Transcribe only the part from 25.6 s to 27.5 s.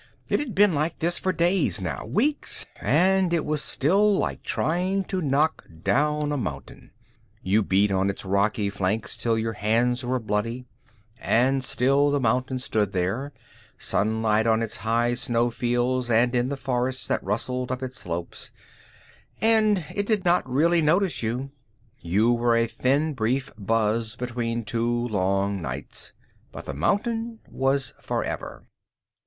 nights, but the mountain